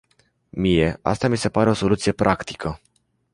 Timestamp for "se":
1.37-1.49